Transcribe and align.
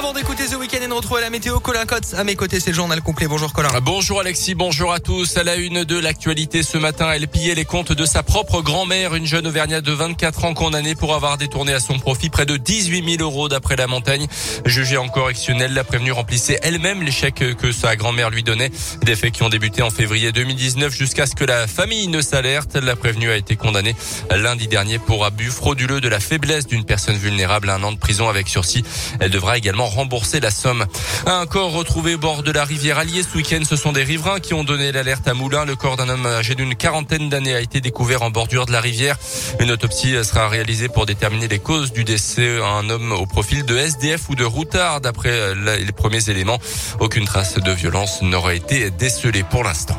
have 0.00 0.09
a 0.09 0.09
D'écouter 0.20 0.48
The 0.48 0.56
Weekend 0.56 0.82
et 0.82 0.86
de 0.86 0.92
retrouver 0.92 1.22
la 1.22 1.30
météo, 1.30 1.60
Colin 1.60 1.86
à 2.14 2.24
mes 2.24 2.36
côtés, 2.36 2.60
c'est 2.60 2.72
le 2.72 2.76
journal 2.76 3.00
complet. 3.00 3.26
Bonjour 3.26 3.54
Colin. 3.54 3.70
Bonjour 3.80 4.20
Alexis, 4.20 4.54
bonjour 4.54 4.92
à 4.92 5.00
tous. 5.00 5.38
À 5.38 5.44
la 5.44 5.56
une 5.56 5.84
de 5.84 5.98
l'actualité 5.98 6.62
ce 6.62 6.76
matin, 6.76 7.10
elle 7.10 7.26
pillait 7.26 7.54
les 7.54 7.64
comptes 7.64 7.92
de 7.92 8.04
sa 8.04 8.22
propre 8.22 8.60
grand-mère, 8.60 9.14
une 9.14 9.24
jeune 9.24 9.46
Auvergnate 9.46 9.82
de 9.82 9.92
24 9.92 10.44
ans 10.44 10.52
condamnée 10.52 10.94
pour 10.94 11.14
avoir 11.14 11.38
détourné 11.38 11.72
à 11.72 11.80
son 11.80 11.98
profit 11.98 12.28
près 12.28 12.44
de 12.44 12.58
18 12.58 13.16
000 13.16 13.22
euros 13.22 13.48
d'après 13.48 13.76
la 13.76 13.86
montagne. 13.86 14.26
Jugée 14.66 14.98
en 14.98 15.08
correctionnel, 15.08 15.72
la 15.72 15.84
prévenue 15.84 16.12
remplissait 16.12 16.58
elle-même 16.62 17.02
les 17.02 17.12
chèques 17.12 17.56
que 17.56 17.72
sa 17.72 17.96
grand-mère 17.96 18.28
lui 18.28 18.42
donnait. 18.42 18.70
Des 19.02 19.16
faits 19.16 19.32
qui 19.32 19.42
ont 19.42 19.48
débuté 19.48 19.80
en 19.80 19.90
février 19.90 20.32
2019 20.32 20.94
jusqu'à 20.94 21.24
ce 21.24 21.34
que 21.34 21.44
la 21.44 21.66
famille 21.66 22.08
ne 22.08 22.20
s'alerte. 22.20 22.76
La 22.76 22.94
prévenue 22.94 23.30
a 23.30 23.36
été 23.36 23.56
condamnée 23.56 23.96
lundi 24.36 24.68
dernier 24.68 24.98
pour 24.98 25.24
abus 25.24 25.50
frauduleux 25.50 26.02
de 26.02 26.08
la 26.08 26.20
faiblesse 26.20 26.66
d'une 26.66 26.84
personne 26.84 27.16
vulnérable 27.16 27.70
à 27.70 27.76
un 27.76 27.82
an 27.84 27.92
de 27.92 27.98
prison 27.98 28.28
avec 28.28 28.48
sursis. 28.48 28.84
Elle 29.18 29.30
devra 29.30 29.56
également 29.56 29.86
rembourser 29.86 30.09
la 30.42 30.50
somme. 30.50 30.86
Un 31.26 31.46
corps 31.46 31.72
retrouvé 31.72 32.14
au 32.14 32.18
bord 32.18 32.42
de 32.42 32.50
la 32.50 32.64
rivière 32.64 32.98
Allier 32.98 33.22
ce 33.22 33.36
week-end. 33.36 33.60
Ce 33.68 33.76
sont 33.76 33.92
des 33.92 34.02
riverains 34.02 34.40
qui 34.40 34.54
ont 34.54 34.64
donné 34.64 34.90
l'alerte 34.90 35.28
à 35.28 35.34
Moulins. 35.34 35.64
Le 35.64 35.76
corps 35.76 35.96
d'un 35.96 36.08
homme 36.08 36.26
âgé 36.26 36.54
d'une 36.54 36.74
quarantaine 36.74 37.28
d'années 37.28 37.54
a 37.54 37.60
été 37.60 37.80
découvert 37.80 38.22
en 38.22 38.30
bordure 38.30 38.66
de 38.66 38.72
la 38.72 38.80
rivière. 38.80 39.16
Une 39.60 39.70
autopsie 39.70 40.16
sera 40.24 40.48
réalisée 40.48 40.88
pour 40.88 41.06
déterminer 41.06 41.46
les 41.46 41.60
causes 41.60 41.92
du 41.92 42.02
décès. 42.02 42.58
Un 42.60 42.90
homme 42.90 43.12
au 43.12 43.26
profil 43.26 43.64
de 43.64 43.76
SDF 43.76 44.28
ou 44.28 44.34
de 44.34 44.44
routard. 44.44 45.00
D'après 45.00 45.54
les 45.54 45.92
premiers 45.92 46.28
éléments, 46.28 46.58
aucune 46.98 47.24
trace 47.24 47.54
de 47.54 47.72
violence 47.72 48.20
n'aurait 48.22 48.56
été 48.56 48.90
décelée 48.90 49.44
pour 49.44 49.62
l'instant. 49.62 49.98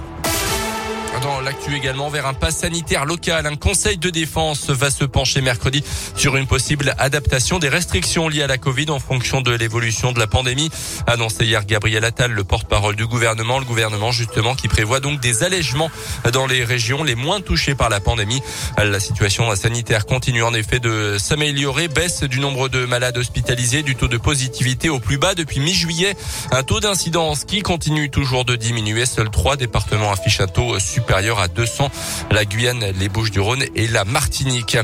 Dans 1.22 1.40
l'actu 1.40 1.76
également, 1.76 2.10
vers 2.10 2.26
un 2.26 2.34
pass 2.34 2.58
sanitaire 2.58 3.06
local, 3.06 3.46
un 3.46 3.56
conseil 3.56 3.98
de 4.00 4.10
défense 4.10 4.72
va 4.72 4.90
se 4.90 5.04
pencher 5.04 5.42
mercredi 5.42 5.84
sur 6.16 6.36
une 6.36 6.48
possible 6.48 6.96
adaptation 6.98 7.60
des 7.60 7.70
restrictions 7.70 8.28
liées 8.28 8.42
à 8.42 8.48
la 8.48 8.58
Covid 8.58 8.90
en 8.90 9.00
fonction 9.00 9.42
de 9.42 9.52
l'évolution 9.52 10.14
de 10.14 10.20
la 10.20 10.26
pandémie. 10.26 10.72
Annoncé 11.06 11.46
hier 11.46 11.64
Gabriel 11.66 12.06
Attal, 12.06 12.32
le 12.32 12.44
porte-parole 12.44 12.96
du 12.96 13.06
gouvernement, 13.06 13.60
le 13.60 13.66
gouvernement 13.66 14.12
justement 14.12 14.56
qui 14.56 14.68
prévoit 14.68 15.00
donc 15.00 15.20
des 15.20 15.44
allègements 15.44 15.92
dans 16.34 16.48
les 16.48 16.64
régions 16.64 17.04
les 17.04 17.16
moins 17.16 17.40
touchées 17.40 17.76
par 17.76 17.90
la 17.90 18.00
pandémie. 18.00 18.42
La 18.78 19.00
situation 19.00 19.56
sanitaire 19.56 20.08
continue 20.08 20.42
en 20.42 20.56
effet 20.56 20.80
de 20.80 21.18
s'améliorer, 21.20 21.88
baisse 21.88 22.24
du 22.24 22.40
nombre 22.40 22.68
de 22.68 22.86
malades 22.86 23.18
hospitalisés, 23.18 23.84
du 23.84 23.96
taux 23.96 24.08
de 24.08 24.18
positivité 24.18 24.90
au 24.90 25.00
plus 25.00 25.20
bas 25.20 25.36
depuis 25.36 25.60
mi-juillet, 25.60 26.16
un 26.52 26.64
taux 26.64 26.80
d'incidence 26.80 27.44
qui 27.44 27.62
continue 27.62 28.10
toujours 28.10 28.44
de 28.44 28.56
diminuer. 28.56 29.06
Seuls 29.06 29.30
trois 29.30 29.56
départements 29.56 30.12
affichent 30.12 30.42
un 30.42 30.48
taux 30.48 30.80
supérieur 30.80 31.11
supérieur 31.12 31.40
à 31.40 31.50
200. 31.50 31.92
La 32.32 32.46
Guyane, 32.46 32.86
les 32.98 33.10
Bouches-du-Rhône 33.10 33.66
et 33.76 33.90
la 33.90 34.06
Martinique. 34.06 34.78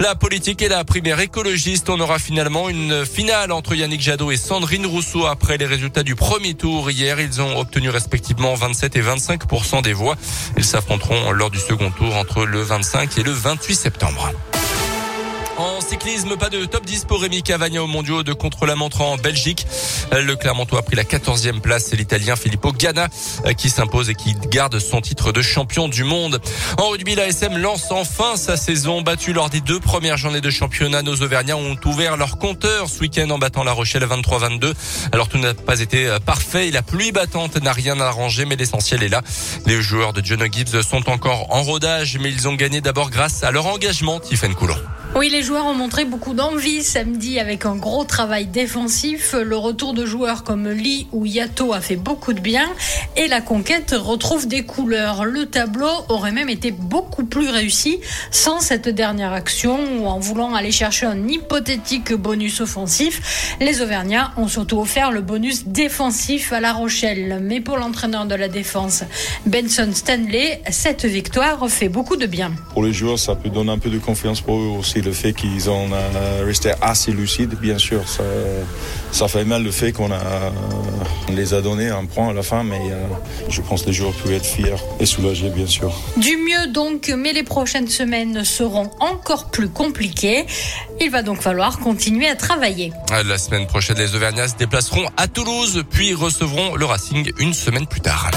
La 0.00 0.14
politique 0.14 0.62
et 0.62 0.68
la 0.68 0.82
primaire 0.82 1.20
écologiste. 1.20 1.90
On 1.90 2.00
aura 2.00 2.18
finalement 2.18 2.70
une 2.70 3.04
finale 3.04 3.52
entre 3.52 3.74
Yannick 3.74 4.00
Jadot 4.00 4.30
et 4.30 4.38
Sandrine 4.38 4.86
Rousseau 4.86 5.26
après 5.26 5.58
les 5.58 5.66
résultats 5.66 6.02
du 6.02 6.14
premier 6.14 6.54
tour 6.54 6.90
hier. 6.90 7.20
Ils 7.20 7.42
ont 7.42 7.58
obtenu 7.58 7.90
respectivement 7.90 8.54
27 8.54 8.96
et 8.96 9.02
25% 9.02 9.82
des 9.82 9.92
voix. 9.92 10.16
Ils 10.56 10.64
s'affronteront 10.64 11.32
lors 11.32 11.50
du 11.50 11.58
second 11.58 11.90
tour 11.90 12.16
entre 12.16 12.46
le 12.46 12.62
25 12.62 13.18
et 13.18 13.22
le 13.22 13.32
28 13.32 13.74
septembre. 13.74 14.32
En 15.56 15.80
cyclisme, 15.80 16.36
pas 16.36 16.50
de 16.50 16.64
top 16.64 16.84
10 16.84 17.04
pour 17.04 17.20
Rémi 17.20 17.42
Cavagna 17.42 17.82
au 17.82 17.86
mondiaux 17.86 18.24
de 18.24 18.32
contre-la-montre 18.32 19.02
en 19.02 19.16
Belgique. 19.16 19.66
Le 20.12 20.34
Clermontois 20.34 20.80
a 20.80 20.82
pris 20.82 20.96
la 20.96 21.04
14e 21.04 21.60
place. 21.60 21.86
C'est 21.90 21.96
l'Italien 21.96 22.34
Filippo 22.34 22.72
Ganna 22.72 23.08
euh, 23.46 23.52
qui 23.52 23.70
s'impose 23.70 24.10
et 24.10 24.14
qui 24.14 24.34
garde 24.50 24.78
son 24.80 25.00
titre 25.00 25.30
de 25.30 25.42
champion 25.42 25.88
du 25.88 26.02
monde. 26.02 26.40
En 26.78 26.88
rugby, 26.88 27.14
la 27.14 27.28
SM 27.28 27.56
lance 27.56 27.90
enfin 27.90 28.36
sa 28.36 28.56
saison. 28.56 29.02
Battue 29.02 29.32
lors 29.32 29.48
des 29.48 29.60
deux 29.60 29.78
premières 29.78 30.16
journées 30.16 30.40
de 30.40 30.50
championnat, 30.50 31.02
nos 31.02 31.22
Auvergnats 31.22 31.56
ont 31.56 31.76
ouvert 31.84 32.16
leur 32.16 32.38
compteur 32.38 32.88
ce 32.88 33.00
week-end 33.00 33.30
en 33.30 33.38
battant 33.38 33.62
La 33.62 33.72
Rochelle 33.72 34.04
23-22. 34.04 34.74
Alors 35.12 35.28
tout 35.28 35.38
n'a 35.38 35.54
pas 35.54 35.78
été 35.80 36.08
euh, 36.08 36.18
parfait 36.18 36.64
la 36.70 36.82
pluie 36.82 37.12
battante 37.12 37.56
n'a 37.62 37.72
rien 37.72 38.00
arrangé, 38.00 38.44
mais 38.44 38.56
l'essentiel 38.56 39.02
est 39.02 39.08
là. 39.08 39.22
Les 39.66 39.80
joueurs 39.80 40.12
de 40.12 40.24
John 40.24 40.44
Gibbs 40.50 40.82
sont 40.82 41.08
encore 41.08 41.54
en 41.54 41.62
rodage, 41.62 42.18
mais 42.20 42.30
ils 42.30 42.48
ont 42.48 42.54
gagné 42.54 42.80
d'abord 42.80 43.10
grâce 43.10 43.44
à 43.44 43.50
leur 43.50 43.66
engagement, 43.66 44.20
Tiffen 44.20 44.54
Coulon. 44.54 44.76
Oui, 45.16 45.28
les 45.30 45.44
joueurs 45.44 45.66
ont 45.66 45.74
montré 45.74 46.04
beaucoup 46.04 46.34
d'envie 46.34 46.82
samedi 46.82 47.38
avec 47.38 47.66
un 47.66 47.76
gros 47.76 48.02
travail 48.02 48.46
défensif. 48.46 49.32
Le 49.40 49.56
retour 49.56 49.94
de 49.94 50.04
joueurs 50.04 50.42
comme 50.42 50.68
Lee 50.68 51.06
ou 51.12 51.24
Yato 51.24 51.72
a 51.72 51.80
fait 51.80 51.94
beaucoup 51.94 52.32
de 52.32 52.40
bien 52.40 52.68
et 53.16 53.28
la 53.28 53.40
conquête 53.40 53.94
retrouve 53.96 54.48
des 54.48 54.64
couleurs. 54.64 55.24
Le 55.24 55.46
tableau 55.46 55.92
aurait 56.08 56.32
même 56.32 56.48
été 56.48 56.72
beaucoup 56.72 57.24
plus 57.24 57.48
réussi 57.48 58.00
sans 58.32 58.58
cette 58.58 58.88
dernière 58.88 59.32
action 59.32 59.78
ou 60.00 60.06
en 60.06 60.18
voulant 60.18 60.52
aller 60.52 60.72
chercher 60.72 61.06
un 61.06 61.28
hypothétique 61.28 62.12
bonus 62.12 62.60
offensif. 62.60 63.54
Les 63.60 63.82
Auvergnats 63.82 64.32
ont 64.36 64.48
surtout 64.48 64.80
offert 64.80 65.12
le 65.12 65.20
bonus 65.20 65.68
défensif 65.68 66.52
à 66.52 66.58
La 66.58 66.72
Rochelle. 66.72 67.38
Mais 67.40 67.60
pour 67.60 67.76
l'entraîneur 67.76 68.26
de 68.26 68.34
la 68.34 68.48
défense, 68.48 69.04
Benson 69.46 69.90
Stanley, 69.94 70.60
cette 70.70 71.04
victoire 71.04 71.70
fait 71.70 71.88
beaucoup 71.88 72.16
de 72.16 72.26
bien. 72.26 72.50
Pour 72.72 72.82
les 72.82 72.92
joueurs, 72.92 73.20
ça 73.20 73.36
peut 73.36 73.48
donner 73.48 73.70
un 73.70 73.78
peu 73.78 73.90
de 73.90 73.98
confiance 73.98 74.40
pour 74.40 74.58
eux 74.58 74.76
aussi 74.76 75.03
le 75.04 75.12
fait 75.12 75.32
qu'ils 75.32 75.70
ont 75.70 75.88
euh, 75.92 76.44
resté 76.44 76.72
assez 76.80 77.12
lucides, 77.12 77.54
bien 77.60 77.78
sûr, 77.78 78.08
ça, 78.08 78.22
ça 79.12 79.28
fait 79.28 79.44
mal 79.44 79.62
le 79.62 79.70
fait 79.70 79.92
qu'on 79.92 80.10
a, 80.10 80.20
les 81.32 81.54
a 81.54 81.60
donné 81.60 81.88
un 81.88 82.04
point 82.04 82.30
à 82.30 82.32
la 82.32 82.42
fin, 82.42 82.62
mais 82.62 82.80
euh, 82.90 83.06
je 83.48 83.60
pense 83.60 83.82
que 83.82 83.88
les 83.88 83.92
joueurs 83.92 84.12
peuvent 84.12 84.32
être 84.32 84.46
fiers 84.46 84.74
et 85.00 85.06
soulagés, 85.06 85.50
bien 85.50 85.66
sûr. 85.66 85.92
Du 86.16 86.36
mieux 86.36 86.72
donc, 86.72 87.12
mais 87.16 87.32
les 87.32 87.42
prochaines 87.42 87.88
semaines 87.88 88.44
seront 88.44 88.90
encore 89.00 89.50
plus 89.50 89.68
compliquées. 89.68 90.46
Il 91.00 91.10
va 91.10 91.22
donc 91.22 91.40
falloir 91.40 91.78
continuer 91.78 92.28
à 92.28 92.36
travailler. 92.36 92.92
La 93.26 93.38
semaine 93.38 93.66
prochaine, 93.66 93.98
les 93.98 94.14
Auvergnats 94.14 94.48
se 94.48 94.56
déplaceront 94.56 95.06
à 95.16 95.28
Toulouse, 95.28 95.82
puis 95.90 96.14
recevront 96.14 96.74
le 96.76 96.84
Racing 96.84 97.30
une 97.38 97.54
semaine 97.54 97.86
plus 97.86 98.00
tard. 98.00 98.30